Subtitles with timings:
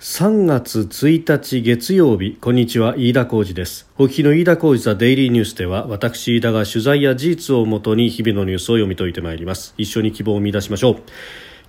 [0.00, 3.86] 3月1日月曜日こんにちは飯田浩二です。
[3.98, 9.74] お聞きの飯田浩二ザデイリーニュースでは私飯田が取材や事実をもとに日々のニュースを読み解いてまいります。
[9.76, 10.96] 一緒に希望を見出しましょう。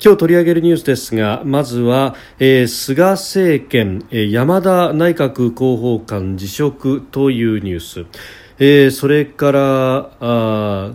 [0.01, 8.05] 今日取り上げるニュースですがまずは、えー、菅政権、えー、山田内閣広報官辞職というニュース、
[8.59, 10.93] えー、それからあ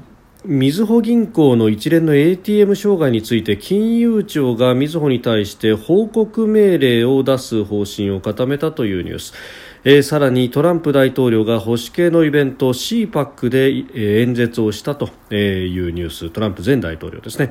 [0.49, 9.35] みずほ銀行の一連の ATM 障害について金融庁がみずほに対して報告命令を出す方針を固めたというニュース、
[9.83, 16.31] えー、さらにトランプ大統領が保守系のイベント CPAC で、演説をしたというニュース。
[16.31, 17.51] トランプ前大統領ですね、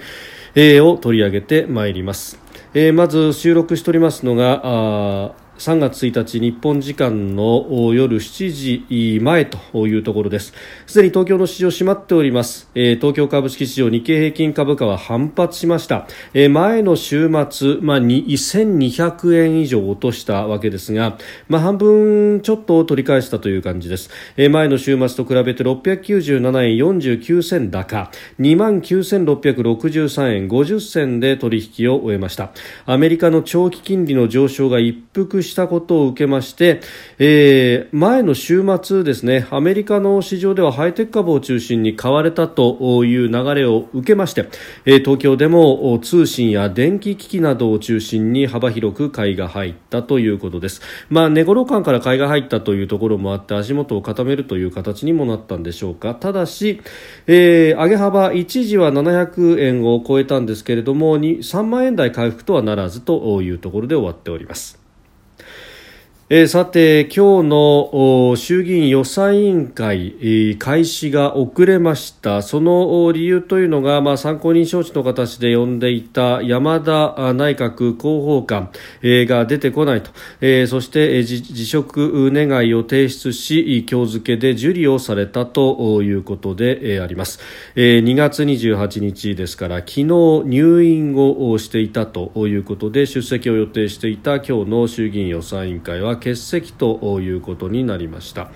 [0.55, 2.39] えー、を取り上げてまいります、
[2.73, 10.53] えー、まず収録しておりますのが3月1日日本時間の夜7時前というところです。
[10.85, 28.11] すでに東京の市場閉まっております、えー、東京株式市場日経平均株価は反発しました、えー、前の週末、まあ、1200円以上落としたわけですが、まあ、半分ちょっと取り返したという感じです、えー、前の週末と比べて697円49銭高。
[28.39, 32.51] 2万9663円50銭で取引を終えました。
[32.85, 36.81] アメリカの長期金利の上昇が一服したことを受けまして、
[37.17, 44.49] えー、前の週末ですねアメリカの市場ではハイテク株を中心に買われたという流れを受けまして、
[44.85, 56.15] えー、東京でも通信や電気機器などを中心に幅広く買いが入ったということです、まあ、値頃感から買いが入ったというところもあって足元を固めるという形にもなったんでしょうか。
[56.15, 56.81] ただし、
[57.27, 64.84] えー、上げ幅一時は700円を超えたんですけれども3万円台回復とはならずというところで終わっております。
[66.27, 72.41] えー、さて、今日の衆議院予算委員会、えー、開始が遅れました。
[72.41, 78.71] その理由というのが、まあ、参考人招致の形で呼んでいた山田内閣広報官、
[79.03, 80.09] えー、が出てこないと、
[80.41, 87.39] えー、そして、えー、辞職願いを提出し、今日付で受理をされたということで、えー、あります。
[87.75, 90.05] えー、2月28日ですから、昨日
[90.45, 98.49] 入院をしていたということで、出席を予定していた今日の衆議院予算委員会は欠席ということになりました。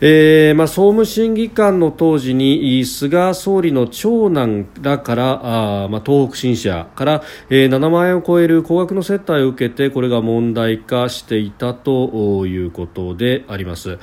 [0.00, 13.98] えーまあ、総務審議官の当時に菅総理の長男らからあ、まあ、東北新社から、えー、7万円を超える高額の接待を受けてこれが問題化していたということであります。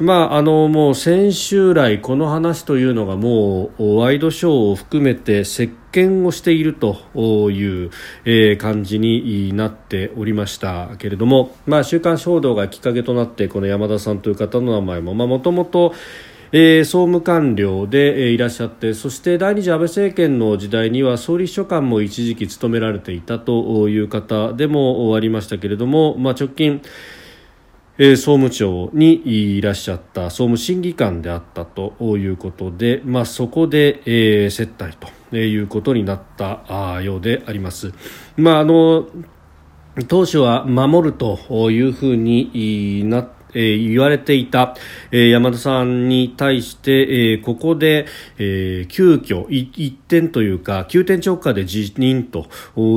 [0.00, 7.90] まあ、あのもう先週来この話というのがもうワイドショーを含めて席巻をしているという、
[8.24, 15.94] え、感じになっておりましたけれども、まあ、週刊誌報道がきっかけとなってこの山田さんという方の名前ももともと
[16.52, 26.82] え、総務官僚で、え、いらっしゃってそして第二次安倍政権の時代には総理秘書官も一時期務められていたという方でもありましたけれども、まあ、直近、
[27.98, 29.22] 総務省に
[29.58, 35.19] いらっしゃった総務審議官であったということで、まあ、そこで、え、接待と。
[35.32, 37.92] えいうことになったようであります。
[38.36, 39.06] まあ、あの
[40.08, 44.76] 当初は守るというふうになってえー、言われていた、
[45.10, 48.06] えー、山田さんに対して、えー、ここで、
[48.38, 52.48] えー、急遽一点というか急転直下で辞任と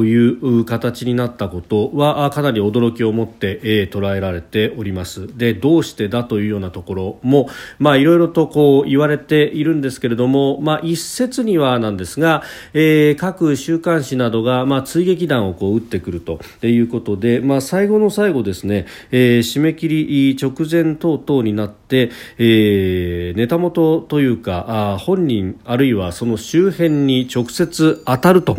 [0.03, 5.27] いう形になったことはかなり驚きを持って、えー、捉えられております。
[5.37, 7.49] でどうしてだというようなところも
[7.79, 12.43] まあいろいろとこう言われているんですけれどもまあ一説にはなんですが、
[12.73, 28.57] えー、各週刊誌などがまあ追撃弾をこう撃ってくるということでまあ最後の最後ですね、えー、締め切り直前等々になって、えー、ネタ元というかあ本人あるいはその周辺に直接当たると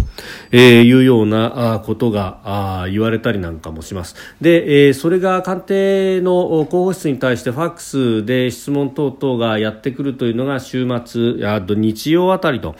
[0.52, 4.16] いうようなことが言われたりなんかもします。
[4.40, 12.76] で、えー、それが官邸の候補室に対してファックスで質問等々がやってくるというのが週末、あと日曜あたりと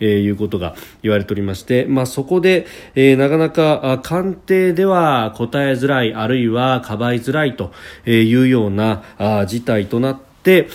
[0.00, 7.72] えー、いうことが言われておりまして、まあ、そこで、えー、なかなか官邸では答えづらいあるいはかばいづらいと
[8.06, 10.68] いうようなあ事態となって、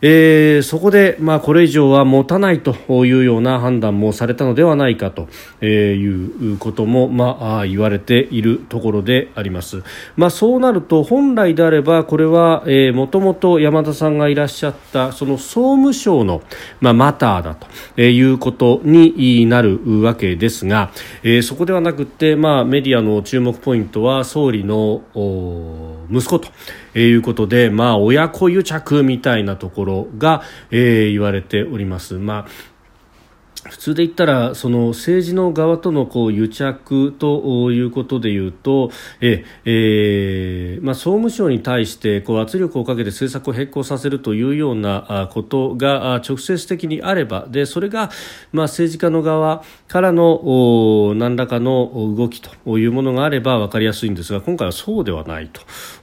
[0.00, 2.72] えー、そこで、まあ、これ以上は持たないと
[3.04, 5.28] いうような判断もされたのではないかと
[5.64, 9.82] いうことも、まあ、言われているところであります。
[10.16, 16.42] まあ、そうなると本来であればこれは、もともと山田さんがいらっしゃったその総務省の、
[16.80, 20.90] まあ、マターだということになるわけですが、
[21.22, 25.02] えー、そこではなくて、まあ、メディアの注目ポイントは総理の
[26.10, 26.48] 息子と。
[26.94, 32.14] えー、いうことで、まあ、親子癒着みたいなところが、えー、言われております。
[32.14, 32.73] まあ
[33.70, 38.90] 普通で言ったらその政治の側とのこう癒着ということでいうと
[39.20, 48.10] え、えーまあ、総務省に対してこう圧力をかけて政策を変更させるというようなことが直接的にあればでそれが、
[48.52, 55.50] まあ、政治家の側からの何らかの動きというものがあれば分かりやすいんですが今回はそうではない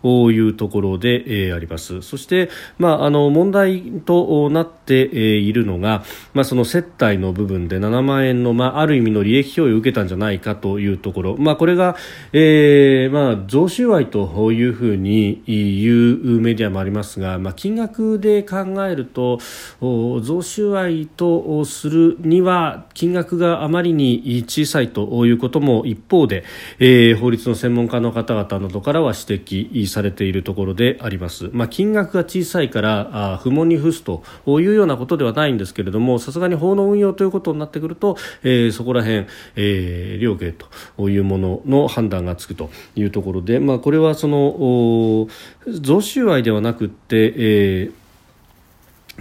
[0.01, 2.01] というところで、えー、あります。
[2.01, 2.49] そして、
[2.79, 6.03] まあ、あの問題となっているのが、
[6.33, 7.50] まあ、その接待の部分。
[7.51, 11.95] 分で7万円の、まあ、ある意味の利益供与を受けたんじゃないかというところ、まあ、これが、
[12.33, 19.39] えーまあ、贈収賄というふうに言うメディアもありますが、まあ、金額で考えると
[19.79, 26.43] 贈収賄とするには金額があまりに小さいということも一方で、
[26.79, 31.49] えー、法律の専門家の方々などからは指摘されているところであります。
[31.53, 40.53] まあ、金額が小さいからあ不問に付すというようなことではないんですけれどもさすがに法の運用ということことになってくると、えー、そこら辺、えー、量刑
[40.95, 45.27] というものの判断がつくというところで、まあ、これはその
[45.67, 48.00] 贈収賄ではなくて、えー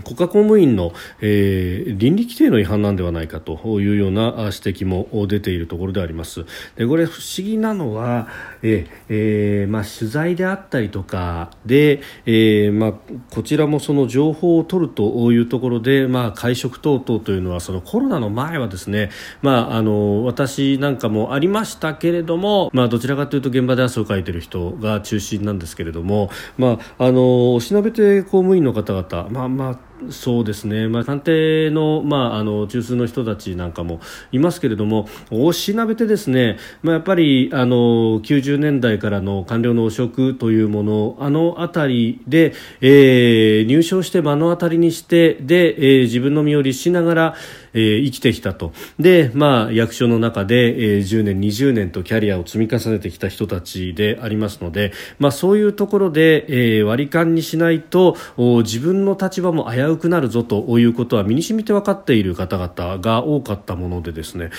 [0.02, 6.44] 国家公務員の、えー、倫理規定の違反なんではないかというような指摘も出ているところであります。
[6.76, 8.28] でこれ不思議なのは、
[8.62, 12.92] ええー、まあ、取材であったりとかで、えー、まあ、
[13.30, 19.10] こちらもその情報を取るというところで、まあ、会食等々というのはそのコロナの前はですね、
[19.42, 34.00] まあ、あの私なんかもありましたけれども、まあ、どちらかというと現場で汗をかいている人が中心なんですけれども、まあ、あのおしなべて公務員の方々、まあまあそうですね、まあ、官邸の,、まあ、あの中枢の人たちなんかも
[34.32, 37.76] いますけれども、おしなべてですね、まあ、やっぱりあの
[38.20, 47.34] 90年代からの官僚の汚職というもの、あの辺りで、えー、入省して目の当たりにして、で、えー、自分の身を律しながら、
[47.74, 48.72] えー、生きてきたと。
[48.98, 64.50] で、まあ、役所の中で、えー、10年、20年とキャリアを積み重ねてきた人たちでありますので、まあ、そういうところで、えー、割り勘にしないと、自分の立場も危うくなるぞということは身に染みて分かっている方々が多かったものでですね、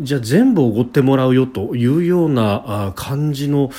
[0.00, 3.70] じゃあ全部おごってもらうよというような感じの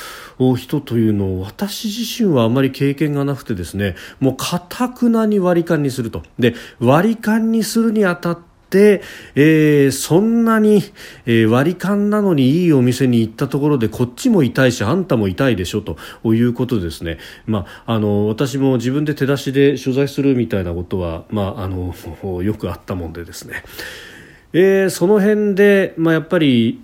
[0.57, 6.23] 人というのを私自身はあまり経験がなくてですね、もうかたくなに割り勘にすると。
[6.39, 8.50] で、割り勘にするにあたって、
[9.35, 10.83] えー、そんなに、
[11.25, 15.97] えー、割り勘なのにいいお店に行ったところでこっちも痛いしあんたも痛いでしょと
[16.33, 21.94] いうことですね、まあ、あの私も自分で手出しで取材するみたいなことは、まあ、あの
[22.44, 23.63] よくあったもんでですね。
[24.53, 26.81] えー、その辺で、まあ、やっぱり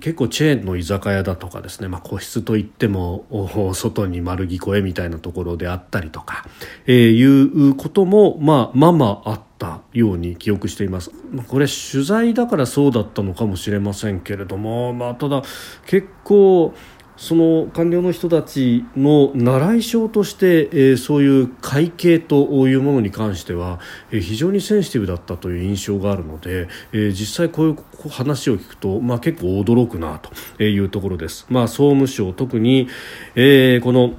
[0.00, 3.26] 結構チェーンの居酒屋だとかですね、まあ、個室といっても
[3.74, 6.46] 外に丸聞こえみたいなところであったりとか、
[6.86, 11.12] えー、いうことも、まあ、まあまああったように記憶しています
[11.46, 15.42] これ取材だからそうだったのかもしれませんけれども、まあ、ただ
[15.86, 16.74] 結構
[17.16, 23.78] その官僚の人たちの習い性として、えー、そういう会計というものに関しては、
[24.10, 30.18] えー、非常にセンシティブだったという印象があるので、えー、実際こういう話を聞くと、まあ、結構驚くな
[30.56, 31.46] というところです。
[31.48, 32.88] まあ、総務省特に、
[33.36, 34.14] えこの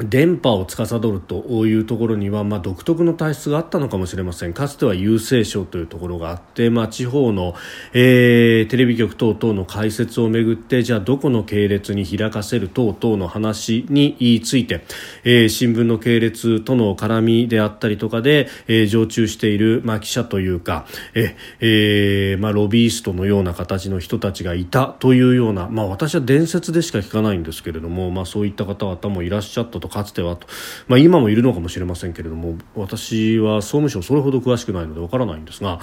[0.00, 4.52] 電波を司るというところには、まあ、独特の体質があったのかもしれません。
[4.52, 7.54] かつては郵政省というところがあって、まあ、地方の、
[7.92, 14.84] えー、テレビ局等々の開設をめぐってじゃあどこの系列に開かせる等々の話について、
[15.22, 30.46] えー、新聞の系列との絡みであったりとかで、えー、常駐している、まあ、記者というか、ええーまあ、ロビーストのような形の人たちがいたというような、まあ、私は伝説でしか聞かないんですけれども、まあ、そういった方々もいらっしゃったとかつてはと、
[30.88, 35.78] まあ、今もいるのかもしれませんけれども私は総務省それほど詳しくないのでわからないんですが。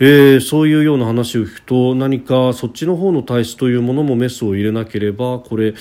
[0.00, 5.74] えー、そういうような話を聞くと何かそっちの方の体質というものもメスを入れなければこれ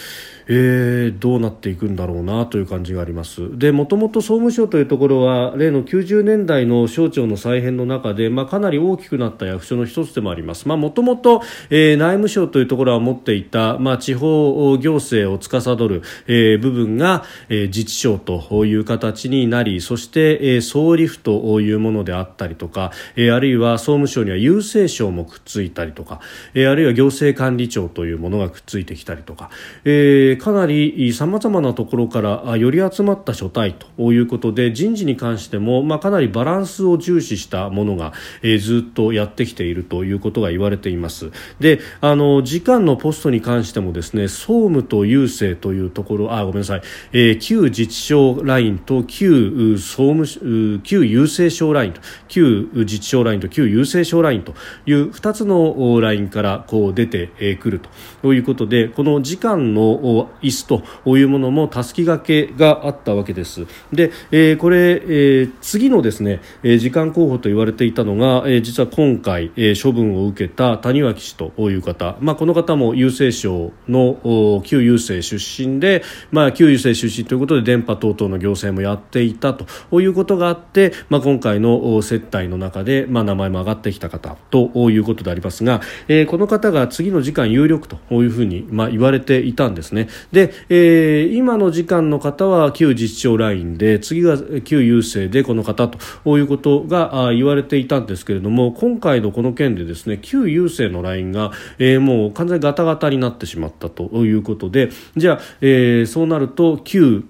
[0.48, 3.58] えー、どうなっていくんだろうなという感じがあります。
[3.58, 10.68] でもともと総務省というところは例の90年代の省庁の再編の中で、まあ、かなり大きくなった役所の一つでもあります。
[10.68, 26.22] もともと内務省というところは持っていた、まあ、地方行政を司る、えー、部分が、えー、自治省という形になりそして、えー、総理府というものであったりとか、えー、あるいは総務省には郵政省もくっついたりとか、
[26.54, 29.50] えー、あるいは行政管理庁というものがくっついてきたりとか、
[29.86, 41.32] えー、かなりさまざまなところからより集まった書体ということで人事に関しても、まあ、かなりバランスを重視したものが、えー、ずっとやってきているということが言われています。
[41.60, 46.82] であの時間のポストに関してもですね総務と郵政というところあごめんなさい、
[47.14, 54.54] えー、旧自治省ラインと旧総務旧郵政省ラインと旧自治省ラインと旧郵政省ラインと
[54.86, 57.82] いう2つのラインからこう出てくる
[58.22, 60.68] ということでこの時間の椅子
[61.04, 63.66] というものもたすき掛けがあったわけです。
[63.92, 90.08] で、えー、これ、えー、次のですね時間候補と言われていたのが、えー、実は今回、えー、処分を受けた谷脇氏という方、まあ、この方も郵政省の旧郵政出身で、まあ、旧郵政出身ということで電波等々の行政もやっていたということがあって、まあ、今回の接待の中で、まあ、名前も上がってきた方ということでありますが、えー、この方が次の時間有力というふうに、まあ、言われていたんですね。
[90.32, 107.26] で、えー、今の時間の方は旧自治省ラインで次が旧郵政でこの方ということが言われていたんですけれども今回のこの件でですね旧郵政のラインが、えー、もう完全にガタガタになってしまったということでじゃあ、えー、そうなると旧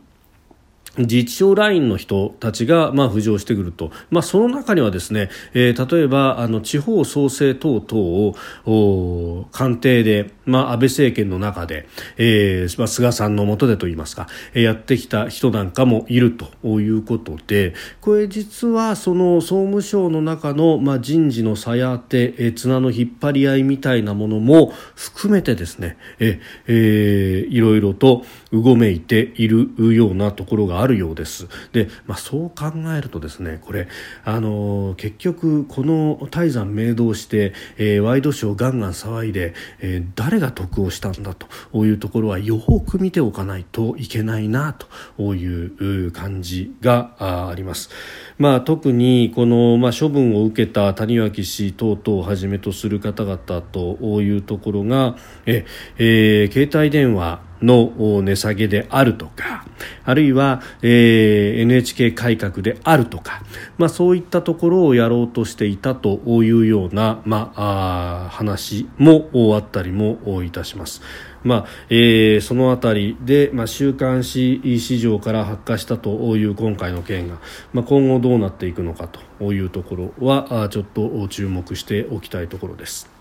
[0.98, 8.36] 自治省ラインの人たちが、まあ、浮上してくると、まあ、その中にはですね、えー、例えばあの地方創生等々
[8.66, 31.48] を官邸で、まあ、安倍政権の中で、えーまあ、菅さんの下でといいますか、えー、やってきた人なんかもいるということでこれ実はその総務省の中の、まあ、人事のさや当て、えー、綱の引っ張り合いみたいなものも含めてですね、えーえー、いろいろとうごめいているようなところがあるようです。
[31.72, 33.88] で、まあ、そう考えるとですねこれ
[34.26, 44.76] あの結局この泰山明導して、えー、ワイドショーガンガン騒いで、えー、誰が得をしたんだというところはよく見ておかないといけないな
[45.18, 47.90] という感じがあります。
[48.38, 55.66] まあ、特にこの、まあ、処分を受けた谷脇氏等々をはじめとする方々というところがえ、
[55.98, 59.66] えー、携帯電話の値下げであるとか
[60.04, 63.44] あるいは、えー、NHK 改革であるとか、
[63.78, 71.02] まあ、そういったところをやろうとしていたというような、まあ、あ話もあったりもいたします。
[71.44, 77.40] まあえー、そのあたりで、まあ、週刊誌市場から発火したという今回の件が、
[77.74, 79.08] まあ、今後どうなっていくのか
[79.40, 83.21] というところはちょっと注目しておきたいところです。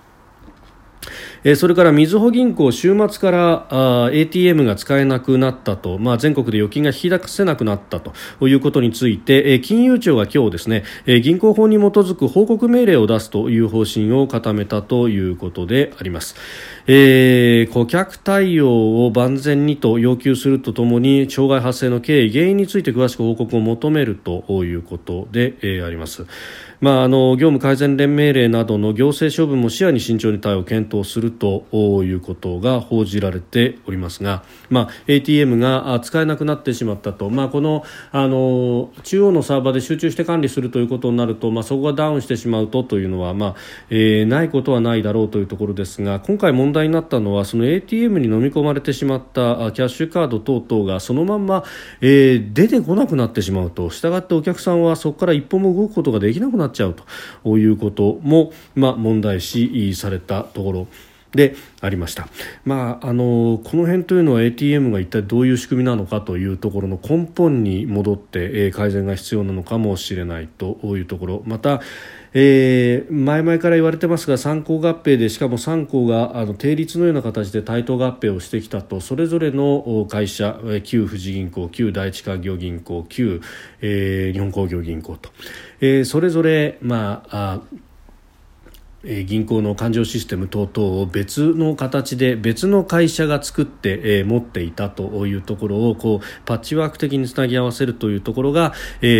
[1.42, 8.12] えそれからみずほ銀行週末からあ ATM が使えなくなったと、まあ、全国で預金が引き出せなくなったと
[8.46, 16.36] いうことについて、え金融庁が今日ですね、え銀行法に基づく報告命令を出すという方針を固めたということであります。
[16.86, 26.26] えー、顧客対応を万全にと要求するとともに障害発生の経緯原因について詳しく報告を求めるということで、えー、あります。
[26.80, 31.66] まあ、あの業務改善連命令などの行政処分も視野に慎重に対応検討すると
[32.02, 43.54] いうことが報じられておりますが、まあ、ATM が使えなくなってしまったと、まあ、このあの中央のサーバーで集中して管理するということになると、まあ、そこがダウンしてしまうとというのは、まあ
[43.90, 51.62] えー、ないことはないだろうというところですが今回問題になったのはその ATM に飲み込まれてしまったキャッシュカード等々がそのまま、
[52.00, 53.90] えー、出てこなくなってしまうと。
[53.90, 56.94] したがってお客さんはそこから一歩も動くことができなくなっちゃう
[57.44, 60.88] ということも、まあ、問題視されたところ
[61.34, 62.28] でありました、
[62.64, 71.42] まあ、あのこの辺というのは ATM が一体どういう仕組みなのかというところの根本に戻って、え改善が必要なのかもしれないというところ。
[71.46, 71.80] また、
[72.32, 83.40] えー、前々から言われてますが参考合併でしかも3校があの定率のような形で対等合併をしてきたとそれぞれの会社旧富士銀行旧第一勧業銀行旧、
[83.80, 85.30] えー、日本工業銀行と、
[85.80, 87.60] えー、それぞれ、ま、あ
[89.02, 98.74] え銀行の勘定システム等々を別の形で別の会社が作って、え持っていたというところをこうパッチワーク的につなぎ合わせるというところが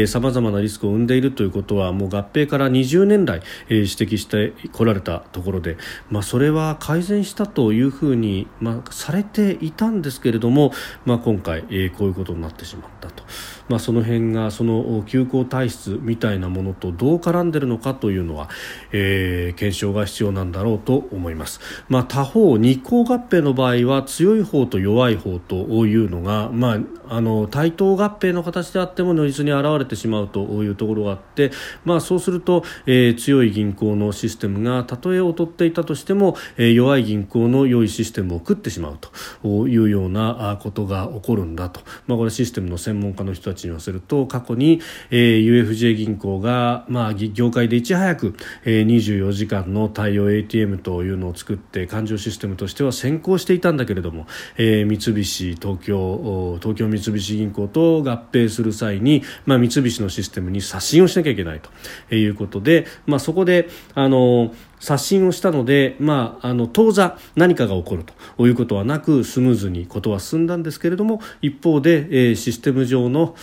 [0.07, 5.79] さまざまなリスクを生んでいるということはもう合併から20年来、え指摘してこられたところで、
[6.11, 10.73] まあ、それは改善したというふうに、まあ、されていたんですけれども、
[11.07, 13.25] まあ、今回、えこういうことになってしまったと。
[13.71, 18.49] まあ、その辺がその休校体質みたいなものとどう絡んでるのかというのは、
[18.91, 31.51] えー、検証が必要なんだろうと思います、まあ、他方日光合併の場合は強い方と弱い方というのが、まああの対等合併の形であっても如実に現れてしまうというところがあって、
[31.85, 38.99] まあ、そうすると、えー、強い銀行のシステムがたとえ劣っていたとしても、えー、弱い銀行の良いシステムを食ってしまう
[39.43, 54.27] というようなことが起こるんだと、まあ、これシステムの専門家の人たちに言わせると過去に、えー、UFJ 銀行が、まあ、業界でいち早く、えー、24時間の対応 ATM というのを作って勘定システムとしては先行していたんだけれども、
[54.57, 61.61] えー、三菱東京東京三菱銀行と合併する際に、まあ、三菱のシステムに刷新をしなきゃいけない
[62.09, 68.05] ということで、まあ、そこであの刷新をしたので、まあ、あの当座何かが起こる
[68.37, 73.37] ということはなくスムーズにことは進んだんですけれども一方で、えー、システム上の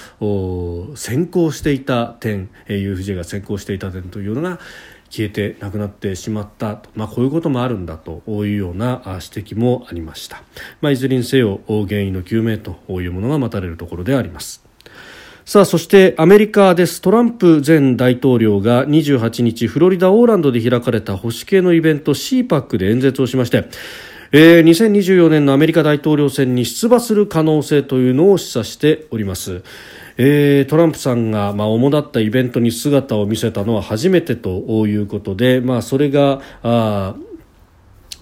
[0.96, 4.60] 先行していた点、えー、UFJ が先行していた点というのが
[5.10, 6.90] 消えてなくなってしまったと。
[6.96, 10.44] まあ、こういうこともあるんだというような指摘もありました、
[10.82, 14.67] まあ、いずれにせよ原因の究明というものが待たれるところであります。
[15.48, 23.70] さあそしてアメリカですトランプ前大統領が28日フロリダ・オーランドで開かれた保守系のイベント CPAC で演説をしまして
[24.34, 29.64] えー、2024年のアメリカ大統領選に出馬する可能性というのを示唆しております。
[30.18, 37.16] えー、トランプさんが、まあ、主だったイベントに姿を見せたのは初めてということで、まあ、それがあ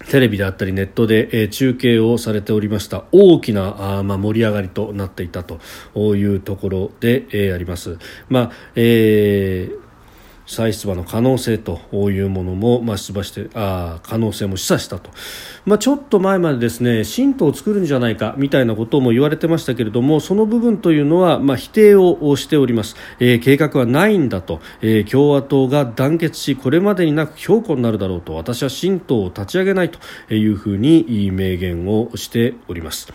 [0.08, 5.58] テレビであったりネットで、え、中継をされておりました大きなあ、まあ、盛り上がりとなっていたと
[6.16, 7.98] いうところで、え、あります。
[8.28, 9.85] まあえー
[10.46, 15.10] 再出馬の可能性というものも、まあ、出馬してあ可能性も示唆したと、
[15.64, 28.34] まあ、ちょっと前までですね新党を作るんじゃないかみたいなことも言われてましたけれどもその部分というのは、まあ、否定をしております、えー、計画はないんだと、えー、共和党が団結しこれまでになく強固になるだろうと。
[28.34, 29.98] 私は新党を立ち上げないと
[30.34, 33.12] いうふうに明言をしております。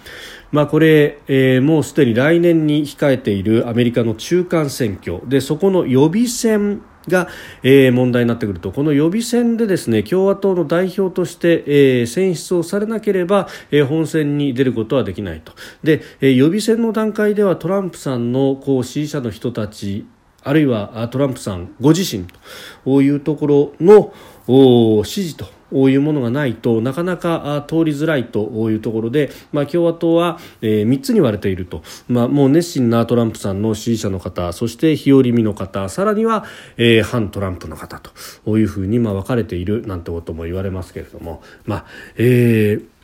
[0.51, 5.21] まあ、これ、えー、もうすでに来年に控えているアメリカの中間選挙。
[5.27, 7.27] でそこの予備選が、
[7.63, 8.71] えー、問題になってくると。
[8.71, 15.53] この予備選でですね共和党の代表として、えー、選出をされなければ、えー、本選に出ることはできないと。
[15.83, 20.05] で、えー、予備選の段階ではトランプさんのこう支持者の人たち
[20.43, 22.25] あるいはトランプさんご自身
[22.83, 24.13] というところの
[25.03, 25.60] 支持と。
[25.73, 36.45] いうものがないとなかなか通りづらいというところで、まあ、共和党は、えー、3つに割れていると、まあ、もう熱心なトランプさんの支持者の方そして日和見の方さらには、
[36.77, 38.01] えー、反トランプの方
[38.45, 41.85] というふうに、まあ、分かれているなんてことも言われますけれども、まあ
[42.17, 43.01] えー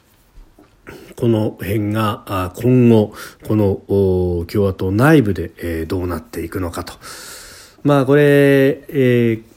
[1.18, 3.14] この辺が今後
[3.46, 6.94] この共和党内部でどうなっていくのかと。
[7.84, 9.57] まあこれ、えー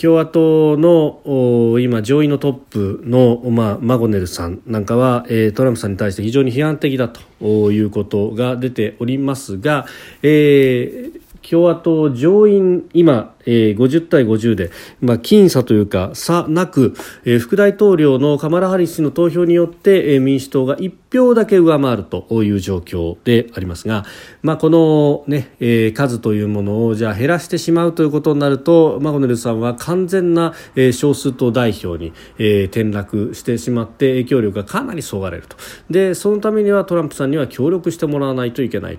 [0.00, 9.86] 共和党の今、上院のトップの、まあ、マゴネルさんなんかは、えー、トランプさんに対して非常に批判的だということが出ておりますが、
[10.22, 14.70] えー、共和党上院今えー、50対50で、
[15.00, 24.04] まあ、僅差というか差なく、えー、副大統領のカマラ・ハリス氏の投票によって、えー、民主党が1票だけ上回るという状況でありますが、
[24.42, 35.56] まあ、このね、えー、数というものをじゃあ減らしてしまうということになるとマゴネルさんは完全な、えー、少数党代表に、えー、転落してしまって影響力がかなりそがれると
[35.90, 38.98] でそのためにはトランプさんには協力してもらわないといけない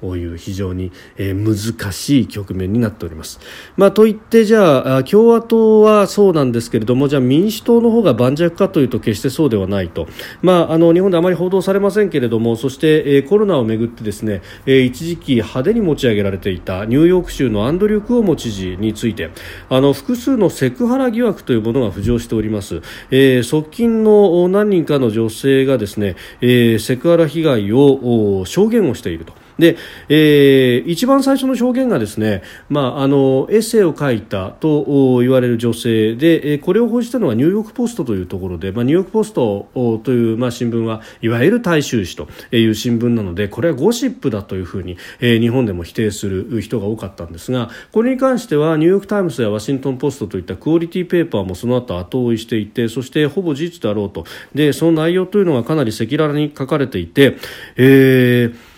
[0.00, 3.40] という非常に、えー、難しい局面になっております。
[3.80, 10.06] まあといってじゃあ共和党はそうなんですけれどもじゃあ民主党の方が盤石かというと決してそうではないと、
[10.42, 19.30] まあ、あの日本であまり報道されませんけれどもそして、えー、コロナをめぐってですね、えー、一時期派手に持ち上げられていたニューヨーク州のアンドリュー・クオモ知事について。
[19.70, 29.39] あの複数のセクハラ疑惑というものが浮上しております、えー、側近の何人かの女性がですね、え、セクハラ被害を証言をしていると。
[29.60, 29.76] で、
[30.08, 39.68] えー、一番最初の証言がですね、まあ、あのエッセイを書いたと言われる女性で、えこれを報じたのはニューヨーク・ポストというところで、まあ、ニューヨーク・ポスト
[40.04, 54.24] という、まあ、新聞はいわゆる大衆紙という新聞なのでこれはゴシップだというふうに、えー、日本でも否定する人が多かったんですがこれに関してはニューヨーク・タイムズやワシントン・ポストといったクオリティペーパーもその後後追いしていてそしてほぼ事実であろうと。
[54.54, 57.36] でその内容というのがかなり赤裸々に書かれていて、
[57.76, 58.69] えー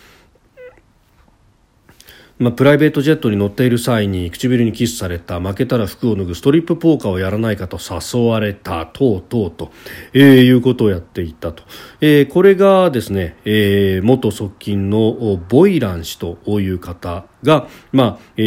[2.43, 9.71] まあ、プライベートジェットに乗っている際に唇にキスされた負けたら服を脱ぐストリップポーカーをやらないかと誘われたとうとうと、
[10.13, 11.63] えー、いうことをやっていたと、
[12.01, 18.43] えー、これがですね、えー、元側近のボイラン氏という方が、まあえ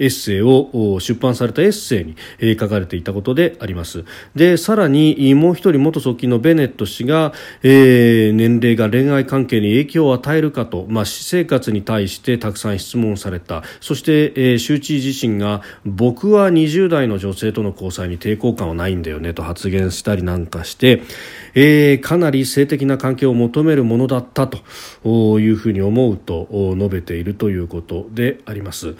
[0.00, 4.04] ー、エッセイを出版されたエッセイに、えー、書かれていたことであります。
[4.34, 13.62] でさらにもう一人元側近のベネット氏が、えー、年齢が恋愛関係に影響を与えるかと、まあ、私生活に対してたくさん質問された。
[13.80, 21.02] そして、えー、州知自身が僕は20代の女性との交際に抵抗感はないんだよねと発言したりなんかして、
[21.60, 28.94] えー、かなり性的な関係を求めるものだったというふうに思うと述べているということであります。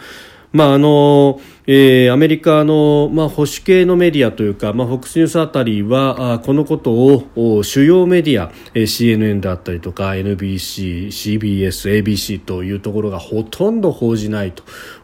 [0.53, 14.55] まああのえー、アメリカの、まあ、保守系のメディアというか、まあ、FOX ニュースあたりはあこのことを主要メディア、えー、CNN であったりとか NBC、CBS、ABC というところがほとんど報じない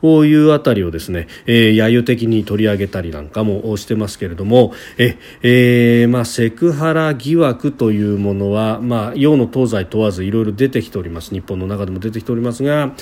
[0.01, 11.35] というあたりをですね、えー、揶揄的に取り上げたりなんかもしてますけれどもえ、えーまあ、セクハラ疑惑というものは、まあ、洋の東西問わずいろいろ出てきております。
[11.35, 12.95] 日本の中でも出てきておりますが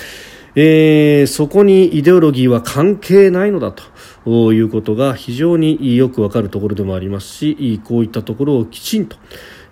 [0.55, 3.73] えー、そこにイデオロギーは関係ないのだ
[4.25, 9.17] ということが非常によくわかるところでもありますしこういったところをきちんと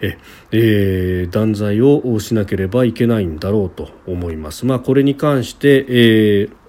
[0.02, 0.18] え
[0.52, 4.66] えー、断罪をしなければいけないんだろうと思います。
[4.66, 6.61] まあ、これに関して、えー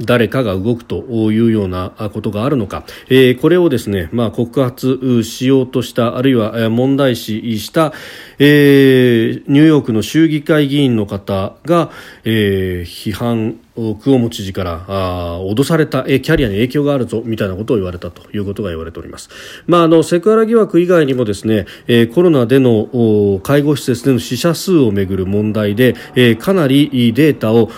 [0.00, 7.92] 誰かが動くというようなことがあるのか、えー、これをですね、まあ、告発しようとしたあるいは問題視した、
[8.38, 11.90] えー、ニューヨークの州議会議員の方が、
[12.24, 13.60] えー、批判
[14.00, 19.30] クオモ知事からあ脅されたえキャリアに影響があるぞみたいなことを言われたということが言われております、
[19.66, 27.70] まあ、あのセクハラ疑惑以外にもですね、えー、コロナでの介護施設での死者数をめぐる問題で、えー、かなりデータを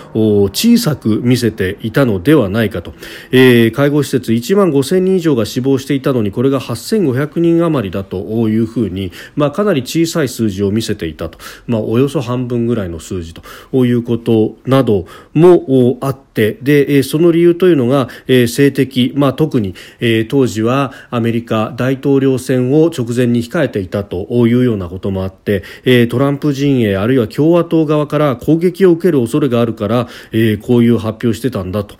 [0.49, 2.93] 小さく見せていたのではないかと、
[3.31, 13.41] えー、介護施設1万5000人以上が死亡していたのにこれが8500人余りだというふうに、まあ、かなり小さい数字を見せていたと、まあ、およそ半分ぐらいの数字と
[13.85, 31.97] いうことなどもあってでえその理由というのがえ性的、まあ、特にえ当時はアメリカ大統領選を直前に控えていたというようなこともあってえトランプ陣営あるいは共和党側から攻撃を受ける恐れがあるからえこういう発表してたんだと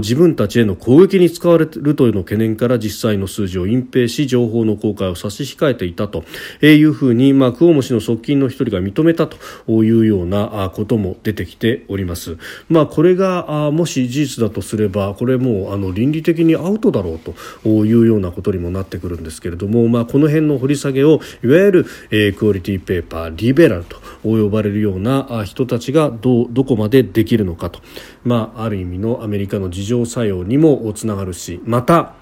[0.00, 6.24] 自分たちへの攻撃に使われるというの懸念から実際の数字を隠蔽し情報の公開を差し控えていたと
[6.62, 9.36] いうふうに、まあ、クオモ氏の側近の一人が認めたと
[9.84, 12.36] いうようなことも出てきております。
[12.68, 13.35] まあ、これが
[13.66, 17.34] あもし事実だとすればこれもうあの倫理的にアウトだろうと
[17.68, 27.80] いうようなことにもなってくるんですけれども、まあ、この辺の掘り下げをいわゆる、えー、クオリティペーパーリベラルと呼ばれるような人たちがどどこまでできるのかと、
[28.24, 32.14] まあ、ある意味のアメリカの自浄作用にもつながるしまた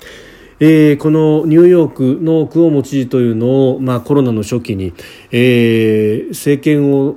[0.61, 4.94] えー、このニューヨークのクオモ知事というのを、まあ、コロナの初期に、
[5.33, 7.16] えー、政権を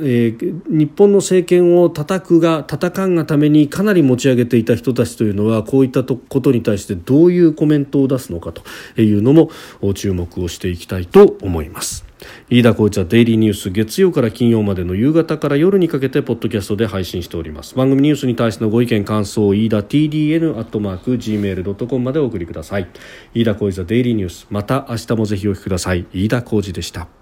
[0.00, 8.62] えー、日本の政権を叩くが叩かんがためにかなり持ち上げていた人たちというのはこういったことに対してどういうコメントを出すのかと
[9.00, 9.50] いうのも
[9.94, 12.08] 注目をしていきたいと思います。
[12.50, 17.74] 飯田浩一はデイリーニュース月曜から金曜までの夕方から夜にかけてポッドキャストで配信しております。
[17.76, 22.88] 番組ニュースに対してのご意見感想飯田 TDN アットマーク Gmail.com までお送りください。
[23.34, 26.06] 飯田浩一はデイリーニュースまた明日もぜひお聞きください。
[26.12, 27.17] 飯田浩二でした。